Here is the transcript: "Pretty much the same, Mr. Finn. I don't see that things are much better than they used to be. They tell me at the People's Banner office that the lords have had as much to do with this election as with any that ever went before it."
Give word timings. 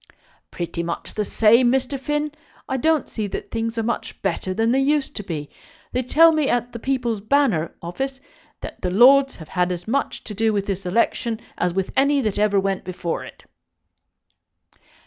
"Pretty 0.49 0.81
much 0.81 1.13
the 1.13 1.23
same, 1.23 1.71
Mr. 1.71 1.99
Finn. 1.99 2.31
I 2.67 2.75
don't 2.77 3.07
see 3.07 3.27
that 3.27 3.51
things 3.51 3.77
are 3.77 3.83
much 3.83 4.19
better 4.23 4.51
than 4.51 4.71
they 4.71 4.79
used 4.79 5.15
to 5.17 5.23
be. 5.23 5.47
They 5.91 6.01
tell 6.01 6.31
me 6.31 6.49
at 6.49 6.73
the 6.73 6.79
People's 6.79 7.21
Banner 7.21 7.69
office 7.83 8.19
that 8.61 8.81
the 8.81 8.89
lords 8.89 9.35
have 9.35 9.49
had 9.49 9.71
as 9.71 9.87
much 9.87 10.23
to 10.23 10.33
do 10.33 10.53
with 10.53 10.65
this 10.65 10.87
election 10.87 11.39
as 11.55 11.71
with 11.75 11.91
any 11.95 12.19
that 12.21 12.39
ever 12.39 12.59
went 12.59 12.83
before 12.83 13.23
it." 13.23 13.43